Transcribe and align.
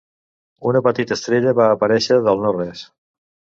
Una 0.69 0.81
petita 0.87 1.17
estrella 1.19 1.53
va 1.61 1.69
aparèixer 1.75 2.19
del 2.31 2.43
no-res. 2.49 2.85